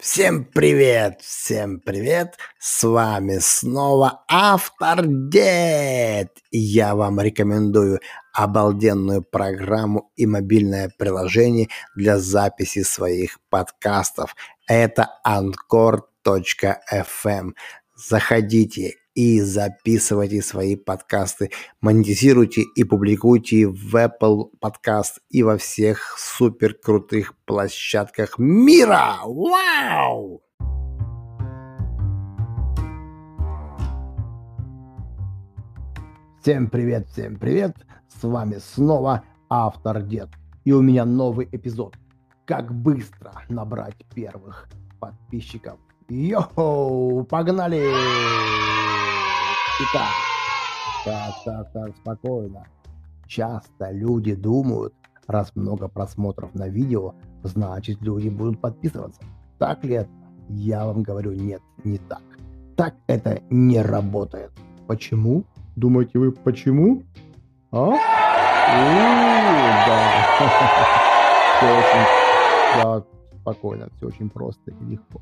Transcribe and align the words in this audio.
Всем 0.00 0.44
привет, 0.44 1.22
всем 1.22 1.80
привет, 1.80 2.36
с 2.60 2.84
вами 2.84 3.38
снова 3.40 4.22
Автор 4.28 5.04
Дед. 5.04 6.38
Я 6.52 6.94
вам 6.94 7.20
рекомендую 7.20 7.98
обалденную 8.32 9.22
программу 9.24 10.12
и 10.14 10.24
мобильное 10.24 10.88
приложение 10.96 11.66
для 11.96 12.16
записи 12.18 12.84
своих 12.84 13.40
подкастов. 13.50 14.36
Это 14.68 15.08
Anchor.fm. 15.26 15.94
Заходите 17.96 18.94
и 19.18 19.40
записывайте 19.40 20.40
свои 20.42 20.76
подкасты, 20.76 21.50
монетизируйте 21.80 22.62
и 22.76 22.84
публикуйте 22.84 23.66
в 23.66 23.96
Apple 23.96 24.50
Podcast 24.62 25.14
и 25.28 25.42
во 25.42 25.58
всех 25.58 26.16
супер 26.16 26.74
крутых 26.74 27.34
площадках 27.44 28.38
мира. 28.38 29.16
Вау! 29.24 30.40
Всем 36.40 36.70
привет, 36.70 37.08
всем 37.08 37.40
привет! 37.40 37.74
С 38.20 38.22
вами 38.22 38.58
снова 38.74 39.24
Автор 39.50 40.00
Дед. 40.00 40.28
И 40.64 40.70
у 40.70 40.80
меня 40.80 41.04
новый 41.04 41.48
эпизод. 41.50 41.96
Как 42.44 42.72
быстро 42.72 43.32
набрать 43.48 43.96
первых 44.14 44.68
подписчиков. 45.00 45.76
Йоу, 46.08 47.24
погнали! 47.24 48.77
Итак, 49.80 50.08
так, 51.04 51.34
так, 51.44 51.72
так, 51.72 51.96
спокойно. 51.96 52.66
Часто 53.28 53.92
люди 53.92 54.34
думают, 54.34 54.92
раз 55.28 55.52
много 55.54 55.86
просмотров 55.86 56.52
на 56.52 56.66
видео, 56.68 57.14
значит 57.44 58.02
люди 58.02 58.28
будут 58.28 58.60
подписываться. 58.60 59.20
Так 59.58 59.84
ли 59.84 59.94
это? 59.94 60.10
Я 60.48 60.84
вам 60.84 61.04
говорю, 61.04 61.30
нет, 61.30 61.62
не 61.84 61.98
так. 61.98 62.22
Так 62.76 62.96
это 63.06 63.40
не 63.50 63.80
работает. 63.80 64.50
Почему? 64.88 65.44
Думаете 65.76 66.18
вы, 66.18 66.32
почему? 66.32 67.04
А? 67.70 67.90
Да. 67.90 67.98
Все 71.58 71.66
очень 71.66 72.04
да, 72.82 73.04
спокойно, 73.40 73.88
все 73.96 74.06
очень 74.08 74.28
просто 74.28 74.72
и 74.72 74.84
легко. 74.84 75.20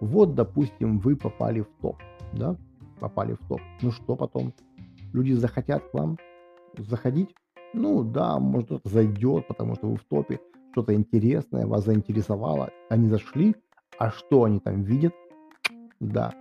Вот, 0.00 0.34
допустим, 0.34 0.98
вы 0.98 1.14
попали 1.14 1.60
в 1.60 1.68
топ, 1.80 1.96
да? 2.32 2.56
Попали 3.00 3.34
в 3.34 3.48
топ. 3.48 3.60
Ну 3.82 3.90
что 3.90 4.16
потом? 4.16 4.52
Люди 5.12 5.32
захотят 5.32 5.82
к 5.90 5.94
вам 5.94 6.18
заходить? 6.78 7.34
Ну 7.74 8.04
да, 8.04 8.38
может 8.38 8.66
кто-то 8.66 8.88
зайдет, 8.88 9.48
потому 9.48 9.74
что 9.74 9.88
вы 9.88 9.96
в 9.96 10.04
топе, 10.04 10.40
что-то 10.72 10.94
интересное 10.94 11.66
вас 11.66 11.84
заинтересовало. 11.84 12.70
Они 12.88 13.08
зашли, 13.08 13.56
а 13.98 14.10
что 14.10 14.44
они 14.44 14.60
там 14.60 14.82
видят? 14.82 15.14
Да, 16.00 16.32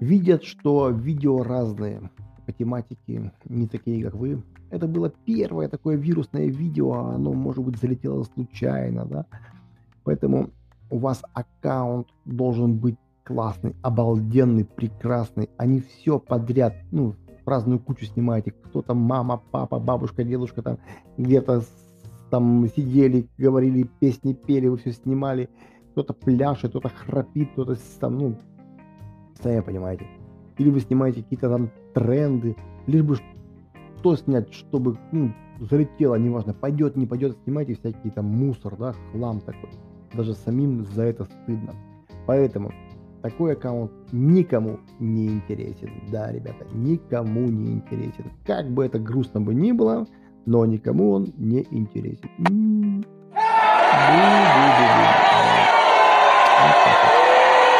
видят, 0.00 0.44
что 0.44 0.90
видео 0.90 1.42
разные 1.42 2.10
по 2.46 2.52
тематике, 2.52 3.32
не 3.44 3.66
такие, 3.66 4.04
как 4.04 4.14
вы. 4.14 4.42
Это 4.70 4.86
было 4.86 5.10
первое 5.10 5.68
такое 5.68 5.96
вирусное 5.96 6.46
видео, 6.46 6.92
оно, 6.92 7.32
может 7.32 7.64
быть, 7.64 7.78
залетело 7.78 8.22
случайно, 8.24 9.06
да. 9.06 9.26
Поэтому 10.04 10.50
у 10.90 10.98
вас 10.98 11.22
аккаунт 11.32 12.08
должен 12.24 12.78
быть 12.78 12.96
классный, 13.28 13.76
обалденный, 13.82 14.64
прекрасный. 14.64 15.50
Они 15.58 15.80
все 15.82 16.18
подряд, 16.18 16.74
ну, 16.90 17.14
разную 17.44 17.78
кучу 17.78 18.06
снимаете. 18.06 18.52
Кто 18.52 18.80
там 18.80 18.96
мама, 18.96 19.42
папа, 19.50 19.78
бабушка, 19.78 20.24
дедушка 20.24 20.62
там 20.62 20.78
где-то 21.18 21.62
там 22.30 22.66
сидели, 22.74 23.28
говорили, 23.36 23.88
песни 24.00 24.32
пели, 24.32 24.68
вы 24.68 24.78
все 24.78 24.92
снимали. 24.92 25.50
Кто-то 25.92 26.14
пляшет, 26.14 26.70
кто-то 26.70 26.88
храпит, 26.88 27.50
кто-то 27.52 27.76
там, 28.00 28.18
ну, 28.18 28.34
сами 29.42 29.60
понимаете. 29.60 30.06
Или 30.56 30.70
вы 30.70 30.80
снимаете 30.80 31.22
какие-то 31.22 31.50
там 31.50 31.70
тренды, 31.92 32.56
лишь 32.86 33.02
бы 33.02 33.16
что 33.98 34.16
снять, 34.16 34.54
чтобы, 34.54 34.96
ну, 35.12 35.34
залетело, 35.60 36.14
неважно, 36.14 36.54
пойдет, 36.54 36.96
не 36.96 37.06
пойдет, 37.06 37.36
снимайте 37.44 37.74
всякий 37.74 38.10
там 38.10 38.24
мусор, 38.24 38.76
да, 38.76 38.94
хлам 39.12 39.40
такой. 39.40 39.70
Даже 40.14 40.32
самим 40.34 40.86
за 40.86 41.02
это 41.02 41.24
стыдно. 41.24 41.74
Поэтому 42.26 42.72
такой 43.22 43.52
аккаунт 43.52 43.90
никому 44.12 44.78
не 44.98 45.28
интересен. 45.28 45.90
Да, 46.10 46.32
ребята, 46.32 46.66
никому 46.72 47.48
не 47.48 47.72
интересен. 47.72 48.32
Как 48.44 48.70
бы 48.70 48.84
это 48.84 48.98
грустно 48.98 49.40
бы 49.40 49.54
ни 49.54 49.72
было, 49.72 50.06
но 50.46 50.64
никому 50.66 51.10
он 51.10 51.32
не 51.36 51.66
интересен. 51.70 52.30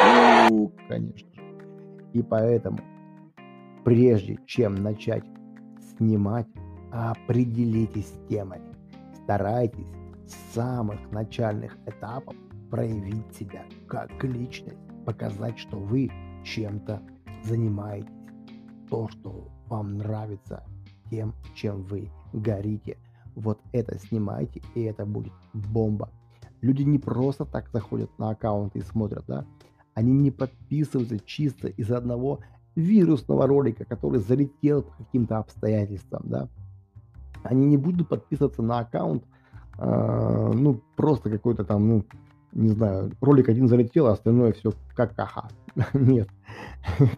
Ну, 0.05 0.73
конечно. 0.89 1.29
И 2.13 2.23
поэтому, 2.23 2.79
прежде 3.85 4.39
чем 4.47 4.75
начать 4.77 5.25
снимать, 5.97 6.47
определитесь 6.91 8.07
с 8.07 8.29
темой. 8.29 8.61
Старайтесь 9.25 9.87
с 10.27 10.55
самых 10.55 10.99
начальных 11.11 11.77
этапов 11.87 12.35
проявить 12.71 13.35
себя 13.35 13.65
как 13.87 14.11
личность 14.25 14.88
показать, 15.09 15.59
что 15.59 15.79
вы 15.79 16.11
чем-то 16.45 17.01
занимаетесь, 17.43 18.13
то, 18.91 19.09
что 19.09 19.49
вам 19.69 19.97
нравится, 19.97 20.65
тем, 21.11 21.33
чем 21.55 21.83
вы 21.85 22.11
горите. 22.35 22.99
Вот 23.35 23.59
это 23.73 23.99
снимайте, 23.99 24.61
и 24.75 24.83
это 24.83 25.07
будет 25.07 25.33
бомба. 25.55 26.11
Люди 26.61 26.83
не 26.83 26.99
просто 26.99 27.47
так 27.47 27.71
заходят 27.73 28.11
на 28.19 28.29
аккаунты 28.29 28.81
и 28.81 28.83
смотрят, 28.83 29.25
да, 29.27 29.47
они 29.95 30.13
не 30.13 30.31
подписываются 30.31 31.19
чисто 31.21 31.69
из-за 31.69 31.97
одного 31.97 32.41
вирусного 32.75 33.47
ролика, 33.47 33.87
который 33.87 34.21
залетел 34.21 34.83
по 34.83 34.93
каким-то 35.05 35.39
обстоятельствам, 35.39 36.21
да. 36.27 36.49
Они 37.45 37.65
не 37.65 37.79
будут 37.79 38.11
подписываться 38.11 38.61
на 38.61 38.81
аккаунт, 38.81 39.25
э, 39.79 40.53
ну, 40.55 40.83
просто 40.97 41.31
какой-то 41.31 41.65
там, 41.65 41.89
ну, 41.89 42.05
не 42.53 42.69
знаю, 42.71 43.13
ролик 43.21 43.49
один 43.49 43.69
залетел, 43.69 44.07
а 44.07 44.13
остальное 44.13 44.53
все 44.53 44.73
какаха. 44.95 45.49
Нет, 45.95 46.29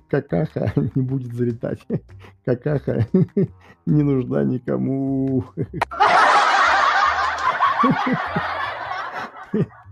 какаха 0.09 0.73
не 0.95 1.03
будет 1.03 1.33
залетать. 1.35 1.87
Какаха 2.45 3.07
не 3.87 4.03
нужна 4.03 4.45
никому. 4.45 5.45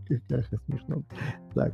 Какаха 0.09 0.59
смешно. 0.67 1.03
Так, 1.55 1.73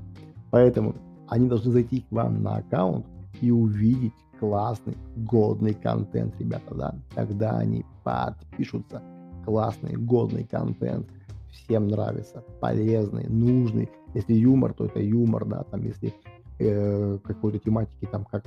поэтому 0.50 0.94
они 1.28 1.48
должны 1.48 1.72
зайти 1.72 2.02
к 2.02 2.12
вам 2.12 2.42
на 2.42 2.56
аккаунт 2.56 3.06
и 3.40 3.50
увидеть 3.50 4.12
классный, 4.38 4.96
годный 5.16 5.74
контент, 5.74 6.38
ребята, 6.38 6.74
да. 6.74 6.94
Тогда 7.14 7.58
они 7.58 7.84
подпишутся. 8.02 9.02
Классный, 9.44 9.96
годный 9.96 10.44
контент– 10.44 11.08
всем 11.54 11.88
нравится, 11.88 12.44
полезный, 12.60 13.28
нужный. 13.28 13.90
Если 14.14 14.34
юмор, 14.34 14.74
то 14.74 14.86
это 14.86 15.00
юмор, 15.00 15.44
да, 15.46 15.62
там, 15.64 15.82
если 15.82 16.12
э, 16.58 17.18
какой-то 17.22 17.58
тематики, 17.58 18.06
там, 18.06 18.24
как 18.24 18.44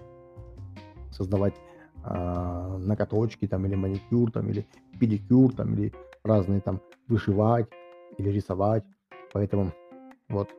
создавать 1.11 1.55
э, 2.03 2.77
ноготочки, 2.79 3.47
там, 3.47 3.65
или 3.65 3.75
маникюр, 3.75 4.31
там, 4.31 4.49
или 4.49 4.67
педикюр, 4.99 5.53
там, 5.53 5.73
или 5.73 5.93
разные, 6.23 6.61
там, 6.61 6.81
вышивать 7.07 7.67
или 8.17 8.29
рисовать. 8.29 8.83
Поэтому 9.33 9.71
вот 10.29 10.49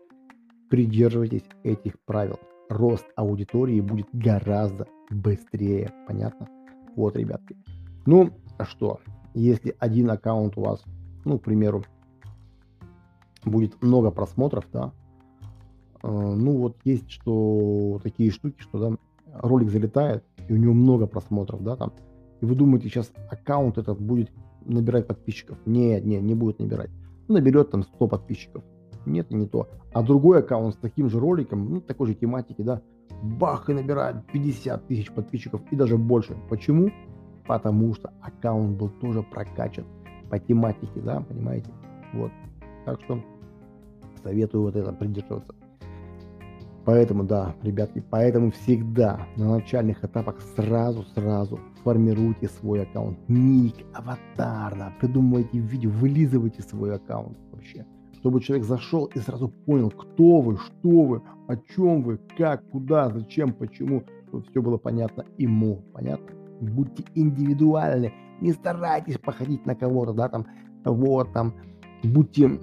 придерживайтесь 0.70 1.44
этих 1.62 1.98
правил. 2.00 2.38
Рост 2.69 3.06
аудитории 3.16 3.80
будет 3.80 4.09
гораздо 4.12 4.86
быстрее, 5.10 5.91
понятно? 6.06 6.48
Вот, 6.97 7.16
ребятки. 7.16 7.56
Ну, 8.04 8.30
а 8.59 8.65
что, 8.65 9.00
если 9.34 9.75
один 9.78 10.10
аккаунт 10.10 10.56
у 10.59 10.62
вас, 10.62 10.82
ну, 11.25 11.38
к 11.38 11.44
примеру, 11.44 11.84
будет 13.44 13.81
много 13.82 14.10
просмотров, 14.10 14.66
да. 14.72 14.93
Э, 16.03 16.09
ну 16.09 16.57
вот 16.57 16.77
есть 16.84 17.10
что 17.10 18.01
такие 18.03 18.30
штуки, 18.30 18.60
что 18.60 18.78
да, 18.78 18.97
ролик 19.41 19.71
залетает, 19.71 20.24
и 20.48 20.53
у 20.53 20.57
него 20.57 20.74
много 20.74 21.07
просмотров, 21.07 21.63
да, 21.63 21.77
там. 21.77 21.92
И 22.41 22.47
вы 22.47 22.54
думаете, 22.54 22.89
сейчас 22.89 23.13
аккаунт 23.30 23.78
этот 23.78 24.01
будет 24.01 24.30
набирать 24.65 25.07
подписчиков? 25.07 25.59
Нет, 25.66 26.04
нет, 26.04 26.22
не 26.22 26.34
будет 26.34 26.59
набирать. 26.59 26.91
Наберет 27.27 27.71
там 27.71 27.83
100 27.83 28.09
подписчиков. 28.09 28.63
Нет, 29.07 29.30
не 29.30 29.47
то. 29.47 29.68
А 29.92 30.03
другой 30.03 30.41
аккаунт 30.41 30.74
с 30.74 30.78
таким 30.78 31.09
же 31.09 31.18
роликом, 31.18 31.72
ну, 31.72 31.80
такой 31.80 32.09
же 32.09 32.15
тематики, 32.15 32.63
да, 32.63 32.83
бах, 33.22 33.68
и 33.71 33.72
набирает 33.72 34.27
50 34.33 34.86
тысяч 34.86 35.10
подписчиков 35.10 35.60
и 35.71 35.77
даже 35.77 35.97
больше. 35.97 36.36
Почему? 36.48 36.91
Потому 37.47 37.95
что 37.95 38.13
аккаунт 38.21 38.77
был 38.78 38.91
тоже 39.01 39.22
прокачан 39.22 39.84
по 40.28 40.39
тематике, 40.39 41.01
да, 41.01 41.21
понимаете? 41.21 41.71
Вот. 42.13 42.30
Так 42.89 43.03
что 43.03 43.23
советую 44.23 44.63
вот 44.63 44.75
это 44.75 44.95
придерживаться. 44.95 45.55
Поэтому, 46.87 47.23
да, 47.23 47.55
ребятки, 47.63 48.03
поэтому 48.11 48.51
всегда 48.51 49.27
на 49.37 49.57
начальных 49.57 50.03
этапах 50.03 50.41
сразу-сразу 50.57 51.61
формируйте 51.85 52.49
свой 52.49 52.85
аккаунт. 52.85 53.19
Ник, 53.29 53.75
аватар, 53.93 54.75
да, 54.75 54.93
придумывайте 54.99 55.59
видео, 55.59 55.91
вылизывайте 55.91 56.63
свой 56.63 56.97
аккаунт 56.97 57.37
вообще. 57.53 57.85
чтобы 58.19 58.41
человек 58.41 58.67
зашел 58.67 59.07
и 59.07 59.19
сразу 59.19 59.49
понял, 59.49 59.91
кто 59.91 60.41
вы, 60.41 60.57
что 60.57 61.03
вы, 61.03 61.23
о 61.47 61.57
чем 61.57 62.03
вы, 62.03 62.19
как, 62.37 62.69
куда, 62.71 63.11
зачем, 63.11 63.53
почему, 63.53 64.05
чтобы 64.29 64.45
все 64.45 64.61
было 64.61 64.77
понятно 64.77 65.25
ему, 65.37 65.83
понятно? 65.93 66.27
Будьте 66.61 67.05
индивидуальны, 67.15 68.13
не 68.41 68.53
старайтесь 68.53 69.19
походить 69.19 69.67
на 69.67 69.75
кого-то, 69.75 70.13
да, 70.13 70.29
там, 70.29 70.47
вот, 70.85 71.33
там, 71.33 71.55
будьте 72.03 72.59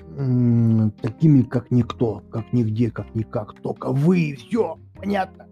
такими, 1.01 1.41
как 1.43 1.71
никто, 1.71 2.23
как 2.31 2.53
нигде, 2.53 2.91
как 2.91 3.13
никак, 3.15 3.53
только 3.61 3.91
вы, 3.91 4.35
все, 4.37 4.77
понятно? 4.95 5.47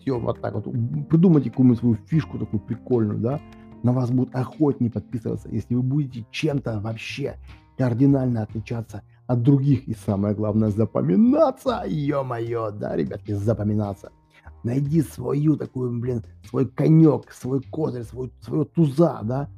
Все, 0.00 0.18
вот 0.18 0.40
так 0.40 0.54
вот. 0.54 0.64
Придумайте 1.08 1.50
какую-нибудь 1.50 1.78
свою 1.78 1.94
фишку 2.06 2.38
такую 2.38 2.60
прикольную, 2.60 3.18
да, 3.18 3.40
на 3.82 3.92
вас 3.92 4.10
будут 4.10 4.34
охотнее 4.34 4.90
подписываться, 4.90 5.48
если 5.48 5.74
вы 5.74 5.82
будете 5.82 6.26
чем-то 6.30 6.80
вообще 6.80 7.36
кардинально 7.76 8.42
отличаться 8.42 9.02
от 9.26 9.42
других. 9.42 9.88
И 9.88 9.94
самое 9.94 10.34
главное, 10.34 10.70
запоминаться, 10.70 11.82
ё-моё, 11.86 12.70
да, 12.70 12.96
ребятки, 12.96 13.32
запоминаться. 13.32 14.10
Найди 14.62 15.02
свою 15.02 15.56
такую, 15.56 15.98
блин, 16.00 16.22
свой 16.48 16.66
конек, 16.66 17.32
свой 17.32 17.60
козырь, 17.62 18.04
свой, 18.04 18.32
свою 18.40 18.64
туза, 18.64 19.20
да, 19.22 19.48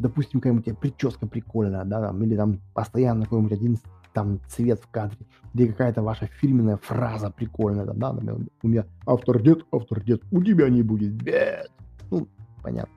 допустим, 0.00 0.40
какая-нибудь 0.40 0.78
прическа 0.78 1.26
прикольная, 1.26 1.84
да, 1.84 2.00
там, 2.00 2.22
или 2.22 2.34
там 2.34 2.58
постоянно 2.74 3.24
какой-нибудь 3.24 3.52
один 3.52 3.78
там 4.12 4.40
цвет 4.48 4.80
в 4.80 4.88
кадре, 4.88 5.26
или 5.54 5.68
какая-то 5.68 6.02
ваша 6.02 6.26
фирменная 6.26 6.78
фраза 6.78 7.30
прикольная, 7.30 7.84
да, 7.84 8.12
да, 8.12 8.34
у 8.62 8.68
меня 8.68 8.86
автор 9.06 9.40
дед, 9.40 9.64
автор 9.70 10.02
дед, 10.02 10.22
у 10.32 10.42
тебя 10.42 10.68
не 10.68 10.82
будет 10.82 11.12
бед. 11.12 11.70
Ну, 12.10 12.26
понятно. 12.62 12.94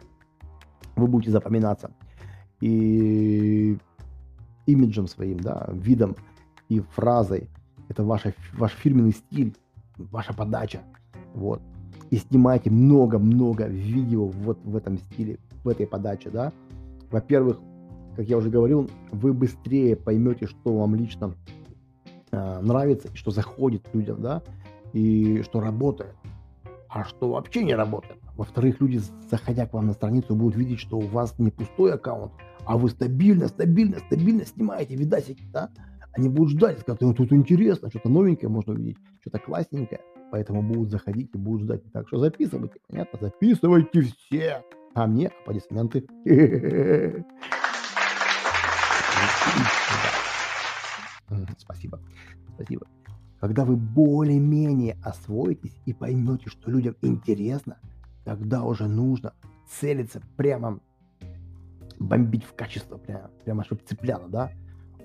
Вы 0.95 1.07
будете 1.07 1.31
запоминаться. 1.31 1.91
И 2.61 3.77
имиджем 4.65 5.07
своим, 5.07 5.39
да, 5.39 5.69
видом 5.73 6.15
и 6.69 6.79
фразой. 6.79 7.50
Это 7.89 8.03
ваша, 8.03 8.33
ваш 8.53 8.71
фирменный 8.71 9.11
стиль, 9.11 9.55
ваша 9.97 10.33
подача. 10.33 10.79
Вот. 11.35 11.61
И 12.09 12.17
снимайте 12.17 12.71
много-много 12.71 13.67
видео 13.67 14.27
вот 14.27 14.59
в 14.63 14.75
этом 14.75 14.97
стиле, 14.97 15.38
в 15.63 15.67
этой 15.67 15.85
подаче, 15.85 16.29
да 16.29 16.53
во-первых, 17.13 17.60
как 18.15 18.25
я 18.27 18.38
уже 18.38 18.50
говорил, 18.50 18.89
вы 19.12 19.33
быстрее 19.33 19.95
поймете, 19.95 20.48
что 20.48 20.75
вам 20.80 20.95
лично 20.95 21.36
э, 22.31 22.60
нравится, 22.62 23.10
и 23.13 23.15
что 23.15 23.30
заходит 23.30 23.88
людям, 23.94 24.19
да, 24.19 24.42
и 24.94 25.44
что 25.44 25.60
работает, 25.60 26.15
а 26.89 27.04
что 27.04 27.30
вообще 27.30 27.63
не 27.63 27.75
работает. 27.75 28.18
Во-вторых, 28.36 28.81
люди, 28.81 29.00
заходя 29.30 29.68
к 29.68 29.74
вам 29.74 29.86
на 29.86 29.94
страницу, 29.94 30.36
будут 30.36 30.56
видеть, 30.56 30.80
что 30.80 30.98
у 30.98 31.01
вас 31.01 31.38
не 31.38 31.51
пустой 31.51 31.94
аккаунт, 31.94 32.31
а 32.65 32.80
вы 32.80 32.89
стабильно, 32.89 33.48
стабильно, 33.48 34.00
стабильно 34.00 34.44
снимаете 34.44 34.95
видосики, 34.95 35.44
да? 35.54 35.69
Они 36.13 36.30
будут 36.30 36.54
ждать, 36.54 36.80
скажут, 36.80 37.01
ну 37.01 37.13
тут 37.13 37.31
интересно, 37.31 37.92
что-то 37.92 38.10
новенькое 38.10 38.50
можно 38.50 38.74
увидеть, 38.74 38.98
что-то 39.21 39.38
классненькое, 39.38 40.01
поэтому 40.31 40.63
будут 40.63 40.89
заходить 40.89 41.30
и 41.36 41.38
будут 41.38 41.62
ждать. 41.62 41.92
Так 41.92 42.07
что 42.07 42.18
записывайте, 42.18 42.80
понятно? 42.88 43.19
Записывайте 43.21 44.01
все 44.01 44.63
а 44.95 45.07
мне 45.07 45.27
аплодисменты. 45.27 46.05
Спасибо. 51.57 51.99
Спасибо. 52.55 52.87
Когда 53.39 53.65
вы 53.65 53.75
более-менее 53.75 54.97
освоитесь 55.03 55.75
и 55.85 55.93
поймете, 55.93 56.49
что 56.49 56.71
людям 56.71 56.95
интересно, 57.01 57.77
тогда 58.23 58.63
уже 58.63 58.87
нужно 58.87 59.33
целиться 59.67 60.21
прямо, 60.37 60.79
бомбить 61.99 62.45
в 62.45 62.53
качество, 62.53 62.97
прямо, 62.97 63.29
прямо 63.43 63.63
чтобы 63.63 63.81
цепляло, 63.85 64.29
да? 64.29 64.51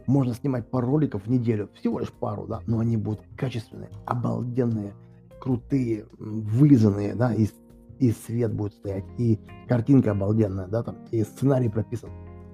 Можно 0.07 0.35
снимать 0.35 0.71
пару 0.71 0.87
роликов 0.89 1.27
в 1.27 1.31
неделю, 1.31 1.69
всего 1.75 1.99
лишь 1.99 2.13
пару, 2.13 2.47
да, 2.47 2.61
но 2.67 2.79
они 2.79 2.97
будут 2.97 3.23
качественные, 3.37 3.91
обалденные, 4.07 4.95
крутые, 5.41 6.07
вылизанные, 6.19 7.15
да, 7.15 7.35
из 7.35 7.53
и 7.99 8.13
свет 8.13 8.53
будет 8.53 8.75
стоять, 8.75 9.05
и 9.19 9.39
картинка 9.67 10.13
обалденная, 10.13 10.67
да, 10.67 10.83
там, 10.83 10.97
и 11.11 11.23
сценарий 11.23 11.69
прописан, 11.69 12.11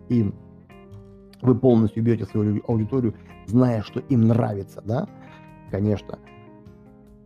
и 0.08 0.32
вы 1.42 1.54
полностью 1.54 2.02
бьете 2.02 2.24
свою 2.24 2.62
аудиторию, 2.66 3.14
зная, 3.46 3.82
что 3.82 4.00
им 4.00 4.22
нравится, 4.28 4.82
да, 4.84 5.08
конечно. 5.70 6.18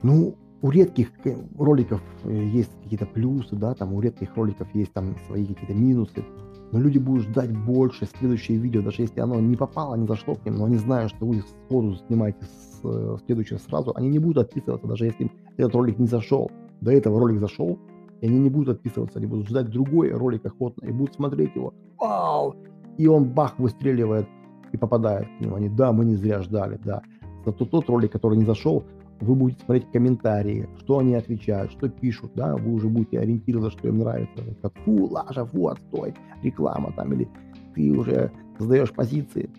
Ну, 0.03 0.37
у 0.61 0.71
редких 0.71 1.11
роликов 1.57 2.03
э, 2.25 2.33
есть 2.33 2.71
какие-то 2.83 3.07
плюсы, 3.07 3.55
да, 3.55 3.75
там 3.75 3.93
у 3.93 4.01
редких 4.01 4.37
роликов 4.37 4.69
есть 4.75 4.93
там 4.93 5.17
свои 5.27 5.47
какие-то 5.47 5.75
минусы, 5.75 6.25
но 6.73 6.81
люди 6.81 6.99
будут 6.99 7.25
ждать 7.25 7.57
больше 7.57 8.07
следующее 8.19 8.59
видео, 8.59 8.83
даже 8.83 9.03
если 9.03 9.21
оно 9.21 9.41
не 9.41 9.57
попало, 9.57 9.95
не 9.95 10.07
зашло 10.07 10.35
к 10.35 10.45
ним, 10.45 10.57
но 10.57 10.65
они 10.65 10.77
знают, 10.77 11.13
что 11.13 11.27
вы 11.27 11.43
сходу 11.43 11.95
снимаете 11.95 12.45
с, 12.45 12.81
э, 12.85 13.17
следующее 13.27 13.59
сразу, 13.59 13.93
они 13.95 14.09
не 14.09 14.19
будут 14.19 14.39
отписываться, 14.39 14.87
даже 14.87 15.07
если 15.07 15.31
этот 15.57 15.75
ролик 15.75 15.99
не 15.99 16.07
зашел. 16.07 16.51
До 16.81 16.93
этого 16.93 17.19
ролик 17.19 17.41
зашел, 17.41 17.79
и 18.21 18.27
они 18.27 18.39
не 18.39 18.51
будут 18.51 18.77
отписываться, 18.77 19.19
они 19.19 19.27
будут 19.27 19.49
ждать 19.49 19.71
другой 19.71 20.13
ролик 20.13 20.45
охотно 20.47 20.87
и 20.87 20.93
будут 20.93 21.15
смотреть 21.15 21.55
его. 21.55 21.75
Вау! 21.99 22.55
И 22.97 23.07
он 23.07 23.25
бах 23.25 23.59
выстреливает 23.59 24.27
и 24.73 24.77
попадает 24.77 25.27
к 25.27 25.41
ним. 25.41 25.55
Они, 25.55 25.69
да, 25.69 25.93
мы 25.93 26.05
не 26.05 26.17
зря 26.17 26.43
ждали, 26.43 26.79
да. 26.85 27.03
Зато 27.45 27.65
тот 27.65 27.89
ролик, 27.89 28.13
который 28.13 28.39
не 28.39 28.45
зашел, 28.45 28.85
вы 29.21 29.35
будете 29.35 29.65
смотреть 29.65 29.91
комментарии, 29.91 30.69
что 30.79 30.99
они 30.99 31.15
отвечают, 31.15 31.73
что 31.73 31.89
пишут, 31.89 32.33
да, 32.35 32.57
вы 32.57 32.73
уже 32.73 32.89
будете 32.89 33.19
ориентироваться, 33.19 33.79
что 33.79 33.89
им 33.89 33.99
нравится. 33.99 34.45
Как, 34.63 34.73
фу, 34.85 35.07
лажа, 35.07 35.45
фу, 35.45 35.69
отстой, 35.69 36.15
реклама 36.43 36.93
там, 36.93 37.13
или 37.13 37.29
ты 37.75 37.91
уже 37.91 38.31
создаешь 38.59 38.93
позиции. 38.93 39.51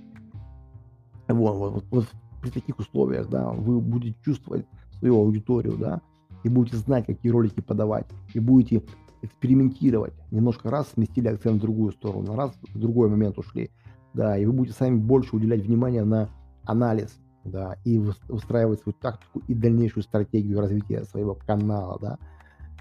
Вот, 1.27 1.56
вот, 1.57 1.73
вот, 1.73 1.85
вот 1.91 2.06
при 2.41 2.50
таких 2.50 2.79
условиях, 2.79 3.29
да, 3.29 3.50
вы 3.50 3.79
будете 3.79 4.17
чувствовать 4.23 4.65
свою 4.97 5.17
аудиторию, 5.17 5.77
да, 5.77 6.01
и 6.44 6.50
будете 6.50 6.77
знать, 6.77 7.06
какие 7.06 7.31
ролики 7.31 7.62
подавать, 7.62 8.06
и 8.33 8.39
будете 8.39 8.83
экспериментировать. 9.21 10.13
Немножко 10.31 10.69
раз 10.69 10.89
сместили 10.94 11.27
акцент 11.27 11.57
в 11.57 11.62
другую 11.62 11.91
сторону, 11.91 12.36
раз 12.36 12.53
в 12.74 12.80
другой 12.80 13.09
момент 13.09 13.38
ушли. 13.38 13.71
Да, 14.13 14.38
и 14.38 14.45
вы 14.45 14.53
будете 14.53 14.75
сами 14.75 14.97
больше 14.97 15.36
уделять 15.36 15.62
внимание 15.62 16.03
на 16.03 16.30
анализ, 16.65 17.19
да, 17.44 17.77
и 17.83 18.00
выстраивать 18.00 18.81
свою 18.81 18.95
тактику 19.00 19.41
и 19.47 19.53
дальнейшую 19.53 20.03
стратегию 20.03 20.59
развития 20.59 21.03
своего 21.06 21.36
канала, 21.36 21.97
да. 22.01 22.18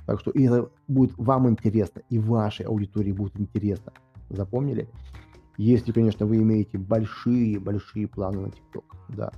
Так 0.07 0.21
что 0.21 0.31
это 0.31 0.71
будет 0.87 1.13
вам 1.19 1.49
интересно, 1.51 2.03
и 2.09 2.19
вашей 2.19 2.65
аудитории 2.65 3.13
будет 3.13 3.39
интересно. 3.39 3.93
Запомнили? 4.31 4.89
Если, 5.59 5.93
конечно, 5.93 6.25
вы 6.25 6.37
имеете 6.37 6.79
большие-большие 6.79 8.07
планы 8.07 8.41
на 8.41 8.47
TikTok, 8.47 8.85
да, 9.09 9.33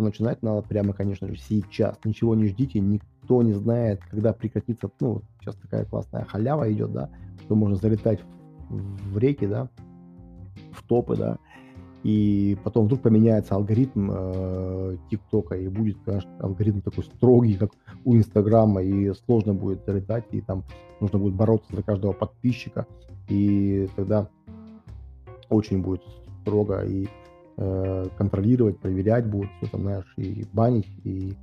то 0.00 0.04
начинать 0.04 0.42
надо 0.42 0.62
прямо, 0.62 0.94
конечно 0.94 1.28
же, 1.28 1.36
сейчас. 1.36 1.98
Ничего 2.04 2.34
не 2.34 2.46
ждите, 2.46 2.80
ни, 2.80 3.00
никто 3.22 3.42
не 3.42 3.52
знает, 3.52 4.00
когда 4.10 4.32
прекратится, 4.32 4.90
ну, 5.00 5.22
сейчас 5.38 5.56
такая 5.56 5.84
классная 5.84 6.24
халява 6.24 6.72
идет, 6.72 6.92
да, 6.92 7.10
что 7.42 7.54
можно 7.54 7.76
залетать 7.76 8.20
в 8.70 9.18
реки, 9.18 9.46
да, 9.46 9.68
в 10.72 10.82
топы, 10.84 11.16
да, 11.16 11.38
и 12.02 12.56
потом 12.64 12.86
вдруг 12.86 13.02
поменяется 13.02 13.54
алгоритм 13.54 14.10
э, 14.10 14.96
ТикТока, 15.10 15.56
и 15.56 15.68
будет, 15.68 15.98
конечно, 16.04 16.30
алгоритм 16.38 16.80
такой 16.80 17.04
строгий, 17.04 17.56
как 17.56 17.72
у 18.06 18.16
Инстаграма, 18.16 18.82
и 18.82 19.12
сложно 19.26 19.52
будет 19.52 19.84
залетать, 19.84 20.24
и 20.32 20.40
там 20.40 20.64
нужно 21.00 21.18
будет 21.18 21.34
бороться 21.34 21.76
за 21.76 21.82
каждого 21.82 22.12
подписчика, 22.12 22.86
и 23.28 23.86
тогда 23.96 24.30
очень 25.50 25.82
будет 25.82 26.02
строго 26.40 26.84
и 26.86 27.06
э, 27.60 28.06
контролировать, 28.16 28.80
проверять 28.80 29.26
будут, 29.26 29.50
все 29.58 29.70
там, 29.70 29.82
знаешь, 29.82 30.12
и 30.16 30.44
банить, 30.52 30.88
и 31.04 31.36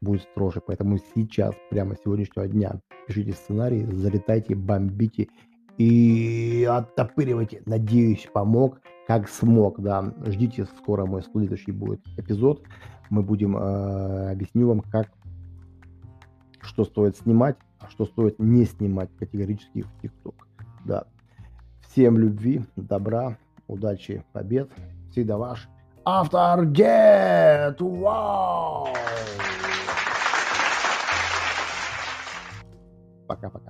будет 0.00 0.22
строже. 0.22 0.60
Поэтому 0.66 0.98
сейчас, 1.14 1.54
прямо 1.70 1.96
сегодняшнего 1.96 2.46
дня, 2.48 2.80
пишите 3.06 3.32
сценарий, 3.32 3.86
залетайте, 3.86 4.54
бомбите 4.54 5.28
и 5.78 6.68
оттопыривайте. 6.68 7.62
Надеюсь, 7.66 8.28
помог, 8.32 8.80
как 9.06 9.28
смог, 9.28 9.80
да. 9.80 10.12
Ждите, 10.26 10.66
скоро 10.78 11.06
мой 11.06 11.22
следующий 11.22 11.72
будет 11.72 12.00
эпизод. 12.16 12.62
Мы 13.08 13.22
будем, 13.22 13.56
э, 13.56 14.32
объясню 14.32 14.68
вам, 14.68 14.80
как, 14.80 15.10
что 16.60 16.84
стоит 16.84 17.16
снимать, 17.16 17.56
а 17.78 17.88
что 17.88 18.04
стоит 18.04 18.38
не 18.38 18.64
снимать 18.64 19.10
категорически 19.16 19.82
в 19.82 20.00
ТикТок. 20.02 20.46
Да. 20.84 21.04
Всем 21.80 22.18
любви, 22.18 22.64
добра, 22.76 23.36
удачи, 23.66 24.24
побед. 24.32 24.70
Всегда 25.10 25.36
ваш 25.36 25.68
автор 26.04 26.66
Дед. 26.66 27.80
Вау! 27.80 28.88
Пока-пока. 33.26 33.69